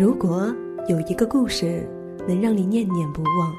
[0.00, 0.50] 如果
[0.88, 1.86] 有一个故事
[2.26, 3.54] 能让你念念不忘，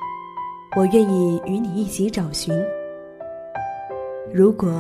[0.76, 2.52] 我愿意与你一起找寻；
[4.34, 4.74] 如果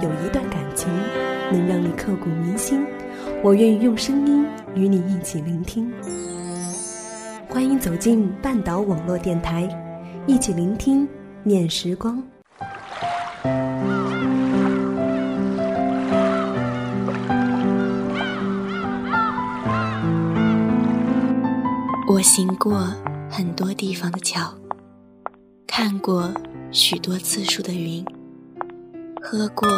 [0.00, 0.88] 有一段感情
[1.50, 2.86] 能让你刻骨铭心，
[3.42, 4.46] 我愿意用声音
[4.76, 5.92] 与你一起聆听。
[7.48, 9.68] 欢迎走进半岛网络电台，
[10.28, 11.08] 一起聆听
[11.42, 12.22] 念时光。
[22.18, 22.92] 我行过
[23.30, 24.52] 很多地方的桥，
[25.68, 26.28] 看过
[26.72, 28.04] 许多次数的云，
[29.22, 29.68] 喝过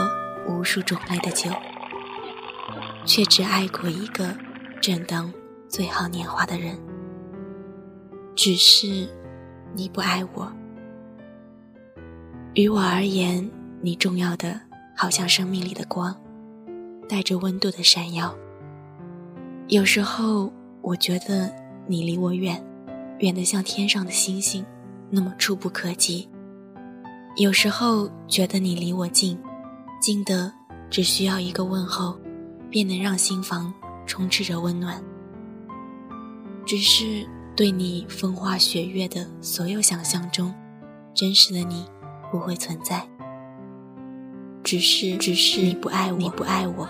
[0.48, 1.50] 无数种类的酒，
[3.04, 4.34] 却只爱过一个
[4.80, 5.30] 正当
[5.68, 6.78] 最好年华的人。
[8.34, 9.06] 只是
[9.74, 10.50] 你不爱我，
[12.54, 13.50] 于我而言，
[13.82, 14.59] 你重要的
[14.96, 16.18] 好像生命里的光，
[17.06, 18.34] 带着温度的闪耀。
[19.68, 20.50] 有时候，
[20.80, 21.59] 我觉得。
[21.90, 22.65] 你离我远，
[23.18, 24.65] 远得像天上的星星，
[25.10, 26.28] 那么触不可及。
[27.34, 29.37] 有时候觉得你离我近，
[30.00, 30.52] 近的
[30.88, 32.16] 只需要一个问候，
[32.70, 33.74] 便能让心房
[34.06, 35.02] 充斥着温暖。
[36.65, 40.54] 只是对你风花雪月的所有想象中，
[41.12, 41.84] 真实的你
[42.30, 43.04] 不会存在。
[44.62, 46.88] 只是，只是你不爱我，你不爱我。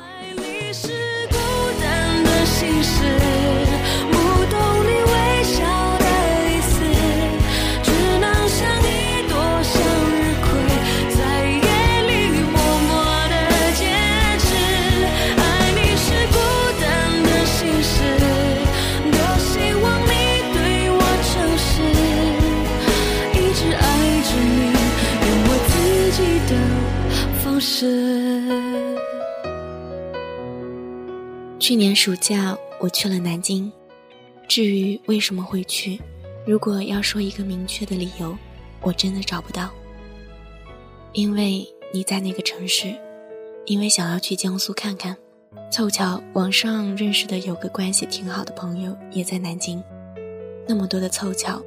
[27.60, 28.96] 是
[31.58, 33.70] 去年暑假，我去了南京。
[34.48, 36.00] 至于为什么会去，
[36.46, 38.36] 如果要说一个明确的理由，
[38.80, 39.70] 我真的找不到。
[41.12, 42.94] 因为你在那个城市，
[43.66, 45.16] 因为想要去江苏看看，
[45.70, 49.82] 凑巧网上认识的有个关系挺好的朋友也在南京，
[50.66, 51.62] 那么多的凑巧，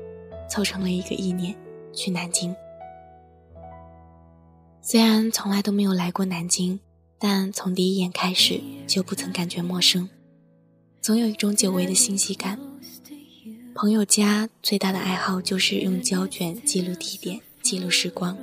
[0.49, 1.55] 凑成了一个意念，
[1.93, 2.53] 去南京。
[4.83, 6.79] 虽然从来都没有来过南京。
[7.25, 10.09] 但从第一眼开始就不曾感觉陌生，
[10.99, 12.59] 总有一种久违的欣喜感。
[13.73, 18.37] 朋友家最大的爱好就是用胶卷记录地点、记录时光，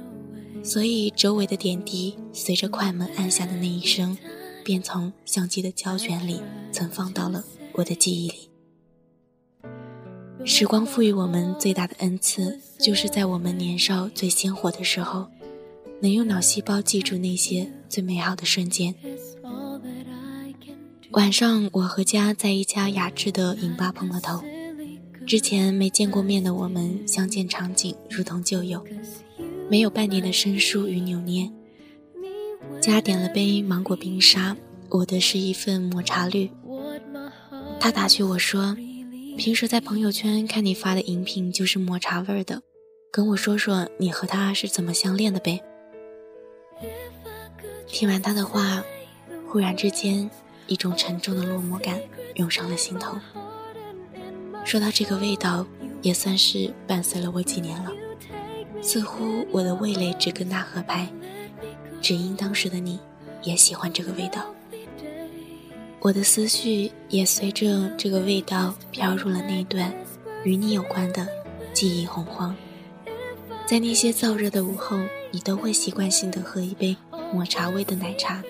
[0.65, 4.17] 所以周围的点滴随着快门按下的那一声，
[4.65, 6.41] 便从相机的胶卷里
[6.73, 8.49] 存放到了我的记忆里。
[10.47, 15.29] 时光赋予我们最大的恩赐，就是在我们年少最鲜活的时候。
[16.00, 18.94] 能用脑细胞记住那些最美好的瞬间。
[21.12, 24.43] 晚上，我和家在一家雅致的影吧碰了头。
[25.27, 28.84] 之前没见过面的我们，相见场景如同旧友，
[29.69, 31.50] 没有半点的生疏与扭捏。
[32.81, 34.56] 家点了杯芒果冰沙，
[34.88, 36.50] 我的是一份抹茶绿。
[37.78, 38.77] 他打趣我说
[39.37, 42.62] ：“平时在朋友圈看你发的饮品就是抹茶味儿的，
[43.12, 45.61] 跟我说说你和他是怎么相恋的呗。”
[47.89, 48.83] 听完他的话，
[49.49, 50.31] 忽然之间，
[50.67, 52.01] 一种沉重的落寞感
[52.35, 53.19] 涌上了心头。
[54.65, 55.67] 说到这个味道，
[56.03, 57.91] 也算是伴随了我几年了。
[58.83, 61.07] 似乎我的味蕾只跟他合拍，
[62.01, 62.99] 只因当时的你
[63.43, 64.47] 也喜欢这个味道。
[65.99, 69.93] 我的思绪也随着这个味道飘入了那段
[70.45, 71.29] 与你有关的
[71.75, 72.57] 记忆洪荒。
[73.67, 74.99] 在那些燥热的午后，
[75.31, 76.97] 你都会习惯性的喝一杯。
[77.33, 78.43] 抹茶味的奶茶，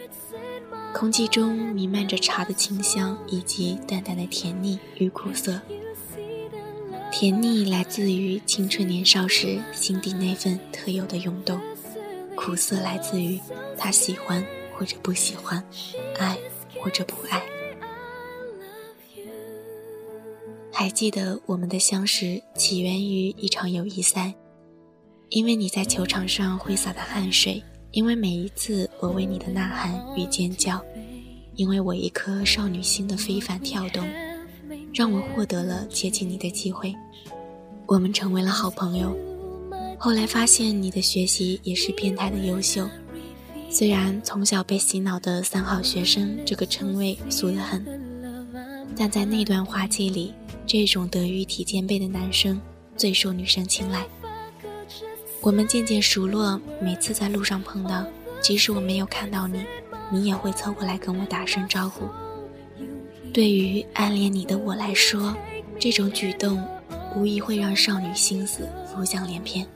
[0.95, 5.61] 空气中弥漫着茶的清香，以及淡淡的甜腻与苦涩。
[7.13, 11.61] 甜腻来自于青春年少时心底那份特有的涌动，
[12.35, 13.39] 苦涩来自于
[13.77, 14.43] 他喜欢
[14.73, 15.63] 或者不喜欢，
[16.19, 16.39] 爱
[16.81, 17.43] 或者不爱。
[20.73, 24.35] 还记得我们的相识起源于一场友谊赛，
[25.31, 27.63] 因为你在球场上挥洒的汗水。
[27.93, 30.81] 因为每一次我为你的呐喊与尖叫，
[31.57, 34.07] 因为我一颗少女心的非凡跳动，
[34.95, 36.95] 让我获得了接近你的机会。
[37.87, 39.13] 我们成为了好朋友。
[39.99, 42.89] 后来发现你的学习也是变态的优秀，
[43.69, 47.85] 虽然从小被洗脑的三好学生这个称谓俗得很，
[48.97, 50.33] 但在那段花季里，
[50.65, 52.61] 这种德育体兼备的男生
[52.97, 54.07] 最受女生青睐。
[55.43, 58.05] 我们渐渐熟络，每次在路上碰到，
[58.43, 59.65] 即使我没有看到你，
[60.11, 62.07] 你也会凑过来跟我打声招呼。
[63.33, 65.35] 对于暗恋你的我来说，
[65.79, 66.63] 这种举动
[67.17, 69.67] 无疑会让少女心思浮想联翩，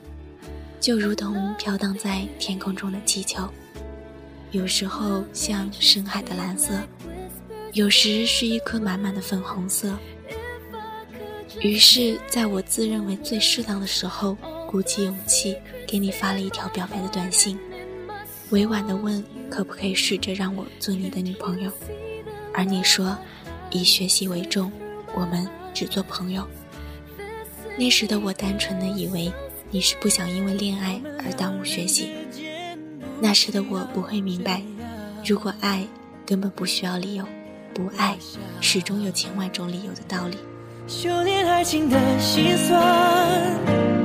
[0.79, 3.49] 就如同飘荡在天空中的气球，
[4.51, 6.79] 有时候像深海的蓝色，
[7.73, 9.97] 有时是一颗满满的粉红色。
[11.61, 15.55] 于是，在我自认为最适当的时候，鼓起勇气
[15.87, 17.57] 给你发了一条表白的短信，
[18.49, 21.71] 委婉地问可不可以试着让我做你的女朋友，
[22.53, 23.17] 而你说
[23.71, 24.71] 以学习为重，
[25.13, 26.45] 我们只做朋友。
[27.77, 29.31] 那时的我单纯的以为
[29.69, 32.11] 你是不想因为恋爱而耽误学习，
[33.21, 34.61] 那时的我不会明白，
[35.25, 35.87] 如果爱
[36.25, 37.25] 根本不需要理由，
[37.73, 38.17] 不爱
[38.61, 40.37] 始终有千万种理由的道理。
[40.87, 44.04] 修炼爱情的心酸，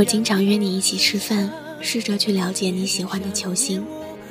[0.00, 3.84] 我经常约你一起吃饭，试着去了解你喜欢的球星，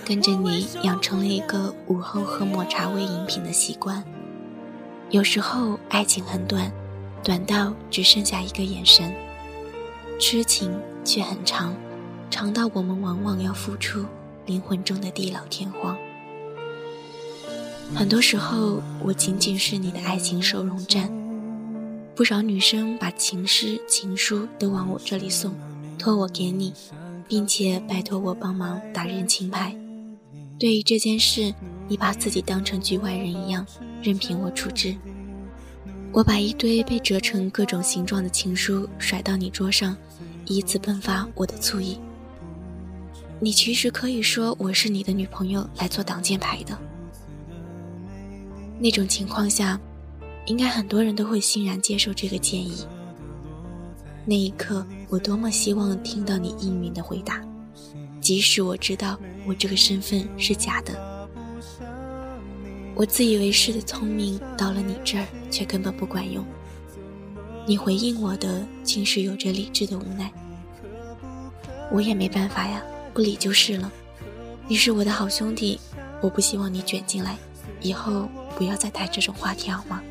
[0.03, 4.03] 跟着你养成了一个午后喝抹茶味饮品的习惯。
[5.11, 6.71] 有时候爱情很短，
[7.23, 9.13] 短到只剩下一个眼神。
[10.19, 10.75] 痴情
[11.05, 11.71] 却很长，
[12.31, 14.03] 长到我们往往要付出
[14.47, 15.95] 灵魂中的地老天荒。
[17.93, 21.18] 很多时候，我仅仅是你的爱情收容站。
[22.19, 25.55] 不少女生把情诗、情书都往我这里送，
[25.97, 26.73] 托我给你，
[27.29, 29.73] 并且拜托我帮忙打人情牌。
[30.59, 31.53] 对于这件事，
[31.87, 33.65] 你把自己当成局外人一样，
[34.03, 34.93] 任凭我处置。
[36.11, 39.95] 我把一堆被折成各种形状的情书甩到你桌上，
[40.45, 41.97] 以此迸发我的醋意。
[43.39, 46.77] 你其实可以说我是你的女朋友来做挡箭牌的。
[48.77, 49.79] 那种情况下，
[50.49, 52.83] 应该很多人都会欣然接受这个建议。
[54.25, 57.39] 那一刻，我多么希望听到你应允的回答，
[58.19, 59.15] 即使我知道
[59.45, 61.29] 我这个身份是假的。
[62.95, 66.43] 我自以为是的聪明，到了你这儿却根本不管用。
[67.67, 70.31] 你回应我的，竟是有着理智的无奈。
[71.91, 72.81] 我也没办法呀，
[73.13, 73.91] 不理就是了。
[74.67, 75.79] 你是我的好兄弟，
[76.21, 77.37] 我不希望你卷进来。
[77.81, 80.01] 以后不要再谈这种话题好吗？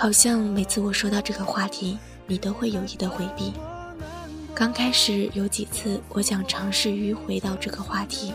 [0.00, 1.98] 好像每次我说到这个话题，
[2.28, 3.52] 你都会有意的回避。
[4.54, 8.32] 刚开始有几次，我想尝试迂回到这个话题。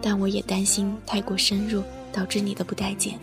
[0.00, 3.18] 但我也担心太过深入，导致你的不待见，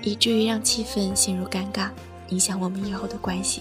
[0.00, 1.90] 以至于让气氛陷入尴尬，
[2.30, 3.60] 影响我们以后的关系。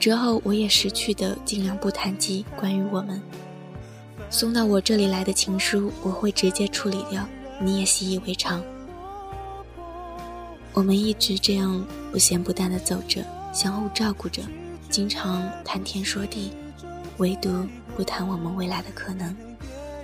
[0.00, 3.22] 之后我也识趣的尽量不谈及关于我们
[4.30, 7.24] 送到我这里来的情书，我会直接处理掉，
[7.60, 8.60] 你也习以为常。
[10.72, 14.42] 我们一直这样不咸不淡的走着，相互照顾着，
[14.88, 16.52] 经常谈天说地，
[17.18, 17.66] 唯独
[17.96, 19.36] 不谈我们未来的可能。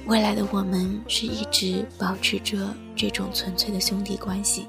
[0.07, 4.67] 未来的我们是一直保持着这种纯粹的兄弟关系，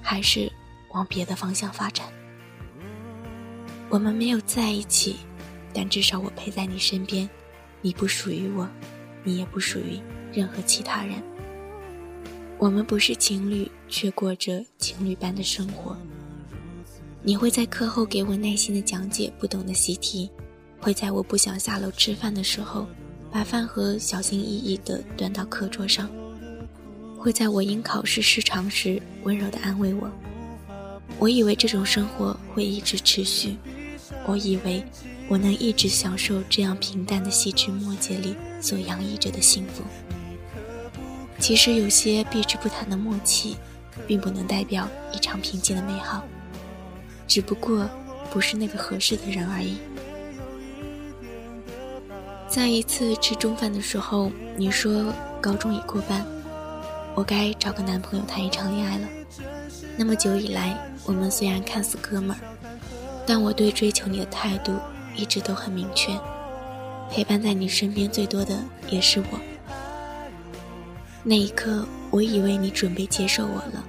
[0.00, 0.50] 还是
[0.92, 2.06] 往别的方向发展？
[3.88, 5.16] 我们没有在一起，
[5.72, 7.28] 但至少我陪在你身边，
[7.82, 8.68] 你不属于我，
[9.24, 10.00] 你也不属于
[10.32, 11.22] 任何其他人。
[12.58, 15.96] 我们不是情侣，却过着情侣般的生活。
[17.22, 20.30] 你会在课后给我耐心的讲解不懂的习题，
[20.80, 22.86] 会在我不想下楼吃饭的时候。
[23.32, 26.08] 把饭盒小心翼翼地端到课桌上，
[27.18, 30.08] 会在我因考试失常时温柔地安慰我。
[31.18, 33.56] 我以为这种生活会一直持续，
[34.24, 34.84] 我以为
[35.26, 39.82] 我能一直享受这样平淡的细枝末节里所洋溢着的幸福。
[41.44, 43.58] 其实有些避之不谈的默契，
[44.06, 46.24] 并不能代表一场平静的美好，
[47.28, 47.86] 只不过
[48.30, 49.76] 不是那个合适的人而已。
[52.48, 56.24] 在一次吃中饭的时候，你说高中已过半，
[57.14, 59.06] 我该找个男朋友谈一场恋爱了。
[59.98, 60.74] 那么久以来，
[61.04, 62.40] 我们虽然看似哥们儿，
[63.26, 64.72] 但我对追求你的态度
[65.14, 66.18] 一直都很明确。
[67.10, 68.58] 陪伴在你身边最多的
[68.88, 69.38] 也是我。
[71.26, 73.82] 那一刻，我以为你准备接受我了，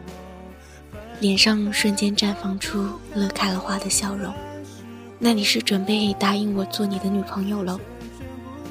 [1.20, 4.34] 脸上瞬间绽放出乐开了花的笑容。
[5.20, 7.78] 那你是准备答应我做你的女朋友喽？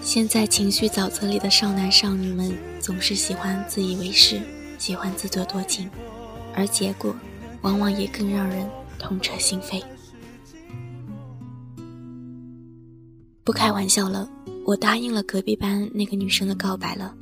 [0.01, 4.41] 现在情绪沼泽里的少男少女们总是喜欢自以为是，
[4.79, 5.91] 喜欢自作多情，
[6.55, 7.15] 而结果
[7.61, 8.67] 往往也更让人
[8.99, 9.83] 痛彻心扉。
[13.45, 14.27] 不开玩笑了，
[14.65, 17.15] 我答应了隔壁班那个女生的告白了。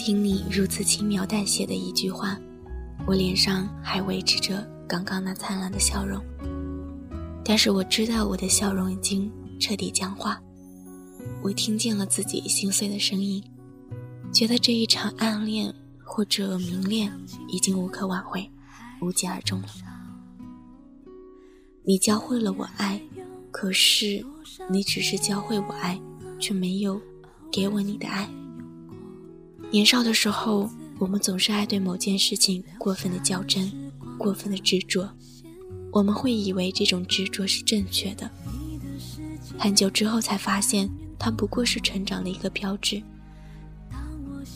[0.00, 2.34] 听你如此轻描淡写的一句话，
[3.06, 6.24] 我脸上还维持着刚刚那灿烂的笑容。
[7.44, 9.30] 但是我知道我的笑容已经
[9.60, 10.40] 彻底僵化，
[11.42, 13.44] 我听见了自己心碎的声音，
[14.32, 15.70] 觉得这一场暗恋
[16.02, 17.12] 或者明恋
[17.48, 18.50] 已经无可挽回，
[19.02, 19.68] 无疾而终了。
[21.84, 22.98] 你教会了我爱，
[23.50, 24.24] 可是
[24.70, 26.00] 你只是教会我爱，
[26.38, 26.98] 却没有
[27.52, 28.26] 给我你的爱。
[29.70, 33.70] 年少的时候，我们总是爱对某件事情过分的较真，
[34.18, 35.08] 过分的执着。
[35.92, 38.28] 我们会以为这种执着是正确的，
[39.56, 43.00] 很久之后才发现，它不过是成长的一个标志。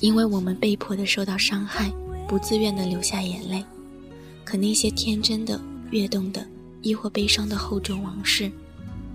[0.00, 1.92] 因为我们被迫的受到伤害，
[2.28, 3.64] 不自愿的流下眼泪。
[4.44, 6.44] 可那些天真的、跃动的，
[6.82, 8.50] 亦或悲伤的厚重往事，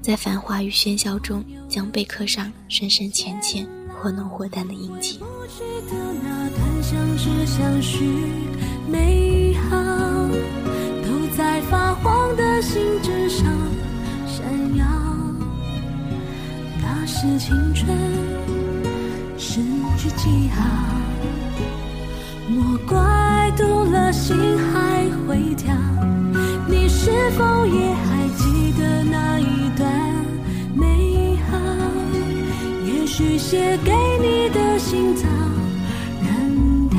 [0.01, 3.67] 在繁华与喧嚣中，将被刻上深深浅浅。
[4.01, 6.69] 或浓或淡的印记得那段。
[6.81, 7.99] 相识相许，
[8.89, 9.77] 美好
[11.05, 13.45] 都在发黄的信纸上
[14.25, 14.43] 闪
[14.75, 14.85] 耀。
[16.81, 17.95] 那是青春
[19.37, 19.61] 失
[19.97, 20.63] 去记号，
[22.47, 25.75] 莫怪读了心还会跳。
[26.67, 28.18] 你是否也还
[33.19, 35.27] 许写给你的信早
[36.23, 36.97] 扔掉，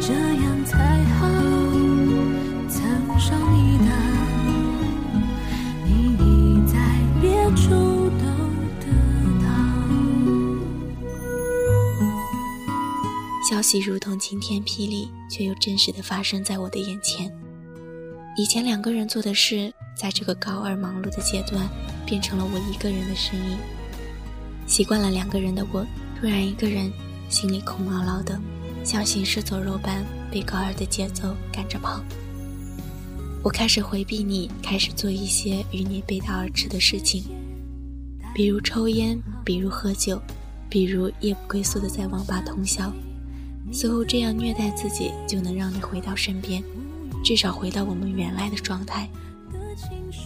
[0.00, 1.26] 这样才好。
[2.68, 2.80] 曾
[3.18, 3.86] 伤你的，
[5.84, 6.78] 你已在
[7.20, 7.70] 别处
[8.20, 8.24] 都
[8.78, 8.86] 得
[9.42, 9.48] 到。
[13.50, 17.28] 消息如同晴天霹雳，却又真实的发生在我的眼前。
[18.36, 21.68] 以前两个人做的事，在这个高二忙碌的阶段，
[22.06, 23.58] 变成了我一个人的身影。
[24.72, 25.86] 习惯了两个人的我，
[26.18, 26.90] 突然一个人，
[27.28, 28.40] 心里空落落的，
[28.82, 32.02] 像行尸走肉般被高二的节奏赶着跑。
[33.42, 37.24] 我开始回避你，开始做一些与你背道而驰的事情，
[38.34, 40.18] 比如抽烟，比如喝酒，
[40.70, 42.90] 比如夜不归宿的在网吧通宵。
[43.70, 46.64] 似乎这样虐待自己，就能让你回到身边，
[47.22, 49.06] 至少回到我们原来的状态。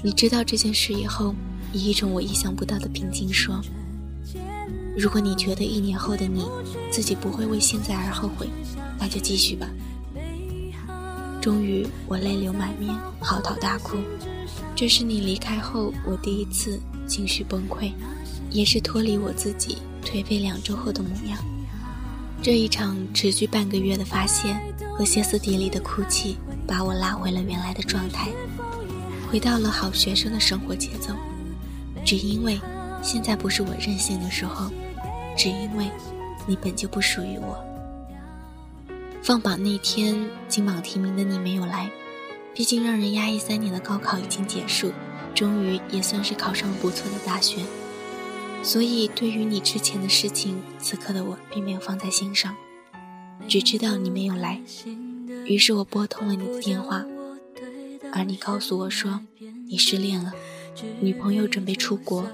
[0.05, 1.35] 你知道这件事以后，
[1.73, 3.61] 以一种我意想不到的平静说。
[4.97, 6.49] 如果你觉得一年后的你
[6.91, 8.49] 自己不会为现在而后悔，
[8.99, 9.69] 那就继续吧。
[11.39, 13.99] 终于，我泪流满面，嚎啕大哭。
[14.75, 17.93] 这是你离开后我第一次情绪崩溃，
[18.51, 21.39] 也是脱离我自己颓废两周后的模样。
[22.43, 24.57] 这一场持续半个月的发泄
[24.97, 26.37] 和歇斯底里的哭泣，
[26.67, 28.31] 把我拉回了原来的状态，
[29.31, 31.13] 回到了好学生的生活节奏。
[32.03, 32.59] 只因为，
[33.03, 34.71] 现在不是我任性的时候。
[35.37, 35.91] 只因为，
[36.47, 37.63] 你本就不属于我。
[39.23, 41.91] 放榜那天，金榜题名的你没有来。
[42.55, 44.91] 毕竟让人压抑三年的高考已经结束，
[45.35, 47.61] 终于也算是考上了不错的大学。
[48.63, 52.57] 所以，对于你之前的事情，此刻的我并没有放在心上，
[53.47, 54.63] 只知道你没有来。
[55.45, 57.05] 于是我拨通了你的电话，
[58.11, 59.21] 而你告诉我说，
[59.69, 60.33] 你失恋了，
[61.01, 62.27] 女朋友准备出国。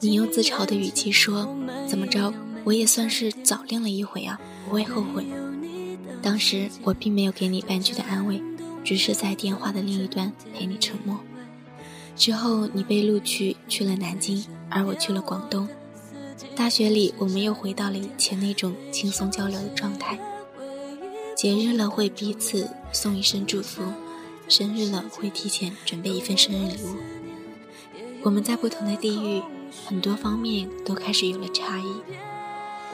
[0.00, 1.48] 你用自嘲的语气说
[1.88, 2.32] ：“怎么着，
[2.64, 5.26] 我也算是早恋了一回啊，不会后悔。”
[6.22, 8.40] 当时我并没有给你半句的安慰，
[8.84, 11.18] 只是在电话的另一端陪你沉默。
[12.16, 15.68] 之后你被录取去了南京，而我去了广东。
[16.54, 20.18] 大学里，我们又回到了以前那种轻松交流的状态。
[21.36, 23.82] 节日了会彼此送一声祝福，
[24.48, 26.96] 生日了会提前准备一份生日礼物。
[28.24, 29.42] 我们在不同的地域，
[29.86, 31.94] 很多方面都开始有了差异。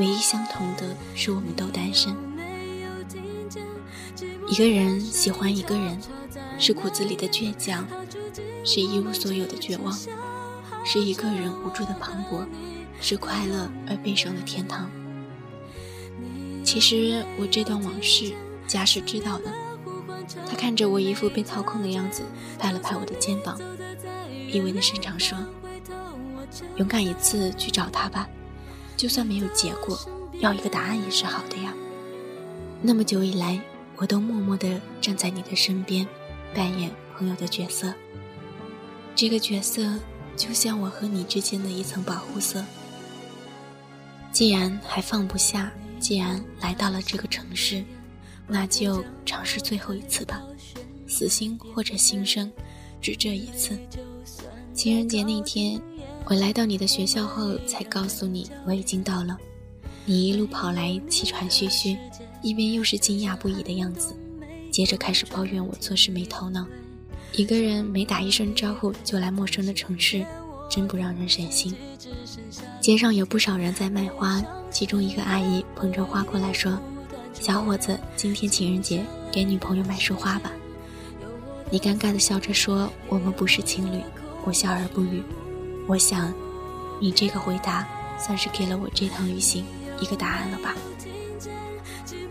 [0.01, 2.13] 唯一相同的是，我们都单身。
[4.49, 5.97] 一个人喜欢一个人，
[6.59, 7.87] 是骨子里的倔强，
[8.65, 9.97] 是一无所有的绝望，
[10.85, 12.45] 是一个人无助的磅礴，
[13.01, 14.91] 是快乐而悲伤的天堂。
[16.65, 18.33] 其实我这段往事，
[18.67, 19.45] 家是知道的。
[20.49, 22.25] 他看着我一副被操控的样子，
[22.59, 23.57] 拍了拍我的肩膀。
[24.50, 25.38] 意味的伸长说
[26.76, 28.28] ：“勇敢一次去找他吧，
[28.97, 29.99] 就算没有结果，
[30.40, 31.73] 要一个答案也是好的呀。
[32.83, 33.61] 那么久以来，
[33.97, 36.07] 我都默默地站在你的身边，
[36.54, 37.92] 扮演朋友的角色。
[39.14, 39.95] 这个角色
[40.37, 42.64] 就像我和你之间的一层保护色。
[44.33, 47.85] 既然还放不下，既然来到了这个城市，
[48.47, 50.40] 那就尝试最后一次吧，
[51.07, 52.50] 死心或者新生，
[53.00, 53.78] 只这一次。
[54.75, 55.80] 情人节那天，
[56.25, 59.37] 我来到你的学校后，才告诉你我已经到了。
[60.04, 61.97] 你一路跑来，气喘吁吁，
[62.42, 64.14] 一边又是惊讶不已的样子，
[64.71, 66.66] 接着开始抱怨我做事没头脑。
[67.33, 70.25] 一个人没打一声招呼就来陌生的城市，
[70.71, 71.75] 真不让人省心。
[72.80, 76.76] 街上有不少人在卖花，其中一个阿姨捧着花过来说
[77.35, 80.50] ：“小伙子，今天情人节，给女朋友买束花吧。”
[81.71, 84.03] 你尴尬的笑着说：“我们不是情侣。”
[84.43, 85.23] 我笑而不语。
[85.87, 86.33] 我想，
[86.99, 87.87] 你这个回答
[88.19, 89.65] 算是给了我这趟旅行
[90.00, 90.75] 一个答案了吧？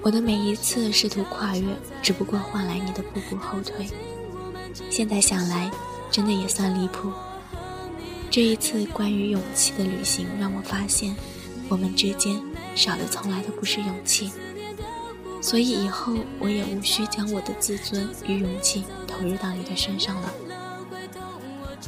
[0.01, 1.67] 我的每一次试图跨越，
[2.01, 3.87] 只不过换来你的步步后退。
[4.89, 5.69] 现在想来，
[6.09, 7.11] 真的也算离谱。
[8.31, 11.15] 这一次关于勇气的旅行，让我发现，
[11.67, 12.41] 我们之间
[12.75, 14.31] 少的从来都不是勇气。
[15.41, 18.83] 所以以后我也无需将我的自尊与勇气
[19.19, 20.33] 投入到你的身上了。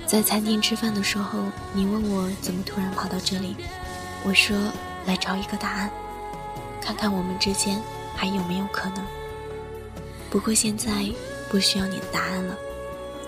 [0.05, 3.55] 在餐厅吃饭的时候，你问我怎么突然跑到这里，
[4.23, 4.57] 我说
[5.05, 5.89] 来找一个答案，
[6.81, 7.81] 看看我们之间
[8.15, 9.05] 还有没有可能。
[10.29, 10.91] 不过现在
[11.49, 12.57] 不需要你的答案了，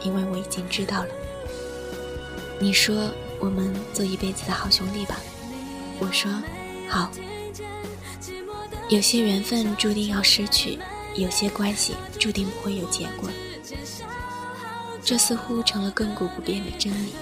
[0.01, 1.09] 因为我已经知道了。
[2.59, 5.17] 你说我们做一辈子的好兄弟吧，
[5.99, 6.29] 我说
[6.89, 7.09] 好。
[8.89, 10.77] 有些缘分注定要失去，
[11.15, 13.29] 有些关系注定不会有结果。
[15.03, 17.13] 这似乎成了亘古不变的真理。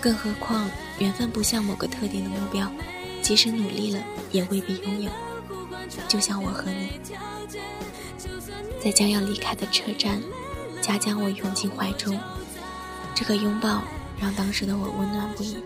[0.00, 2.70] 更何况，缘分不像某个特定的目标，
[3.22, 5.10] 即使努力了，也未必拥有。
[6.08, 7.00] 就像我和你，
[8.82, 10.20] 在将要离开的车站，
[10.80, 12.18] 佳将我拥进怀中。
[13.14, 13.82] 这个拥抱
[14.20, 15.56] 让当时的我温暖不已，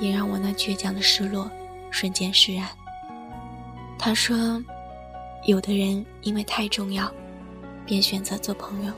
[0.00, 1.50] 也让我那倔强的失落
[1.90, 2.68] 瞬间释然。
[3.98, 4.62] 他说
[5.46, 7.10] ：“有的人因为太重要，
[7.86, 8.92] 便选择做朋友。”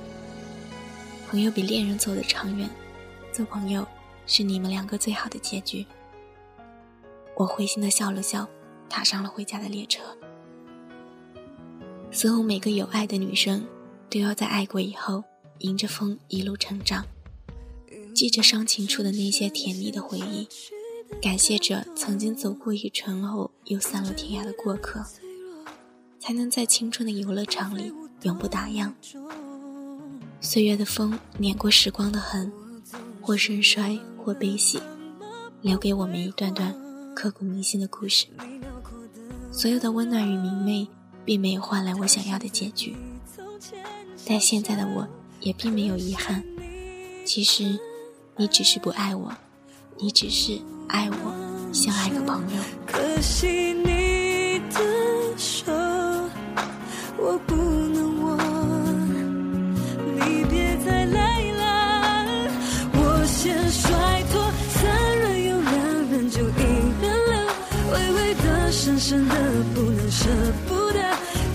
[1.30, 2.68] 朋友比恋人走得长远，
[3.32, 3.86] 做朋友
[4.26, 5.84] 是你们两个最好的结局。
[7.36, 8.48] 我灰心的笑了笑，
[8.88, 10.02] 踏上了回家的列车。
[12.12, 13.66] 似乎每个有爱的女生，
[14.08, 15.24] 都要在爱过以后，
[15.58, 17.04] 迎着风一路成长，
[18.14, 20.46] 记着伤情处的那些甜蜜的回忆，
[21.20, 25.04] 感谢着曾经走过一程后又散落天涯的过客，
[26.20, 28.92] 才能在青春的游乐场里永不打烊。
[30.44, 32.52] 岁月的风碾过时光的痕，
[33.22, 34.78] 或盛衰，或悲喜，
[35.62, 36.74] 留给我们一段段
[37.14, 38.26] 刻骨铭心的故事。
[39.50, 40.86] 所有的温暖与明媚，
[41.24, 42.94] 并没有换来我想要的结局，
[44.26, 45.08] 但现在的我
[45.40, 46.44] 也并没有遗憾。
[47.24, 47.78] 其实，
[48.36, 49.32] 你只是不爱我，
[49.96, 52.62] 你只是爱我，像爱个朋友。
[52.86, 54.13] 可惜你
[70.68, 70.98] 不得，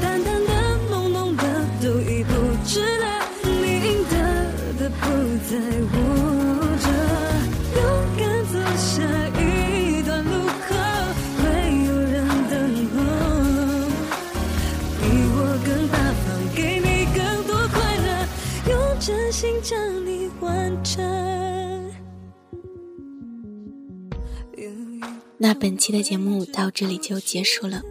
[0.02, 0.52] 淡淡的、
[0.89, 1.44] 浓浓的
[1.82, 2.32] 都已不
[2.65, 3.06] 值得，
[3.44, 3.50] 你
[3.88, 4.13] 赢得
[4.80, 5.04] 的不
[5.50, 5.52] 在
[5.92, 5.96] 我
[6.84, 6.88] 这。
[7.76, 7.80] 勇
[8.18, 8.88] 敢走下
[9.39, 9.39] 一
[10.04, 10.32] 段路
[10.68, 10.70] 口，
[11.38, 11.44] 会
[11.86, 12.15] 有人
[12.50, 12.54] 等
[12.94, 12.98] 候，
[15.00, 15.04] 比
[15.36, 18.08] 我更大方，给你更多快乐，
[18.70, 20.89] 用真心将你完成。
[25.42, 27.82] 那本期的节目到这里就结束了，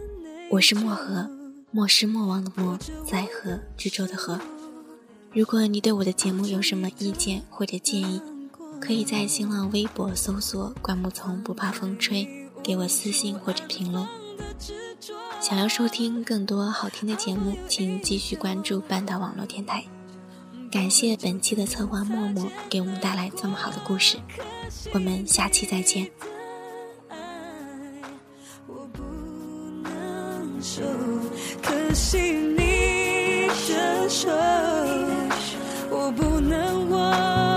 [0.51, 1.29] 我是漠河，
[1.69, 4.39] 莫失莫忘的漠，在河之洲的河。
[5.31, 8.19] 如果你对我的节目有什么意见或者建议，
[8.81, 12.27] 可以在新浪微博搜索“灌木丛不怕风吹”，
[12.63, 14.07] 给我私信或者评论。
[15.39, 19.85] 想要收听更多好听的节目，请继续关注半岛网络电台。
[20.71, 24.17] 感谢本期的策划默默给我们带来这么好的故事，
[24.93, 26.09] 我们下期再见。
[30.71, 30.83] 手，
[31.63, 34.29] 可惜你的手，
[35.89, 37.48] 我不能忘。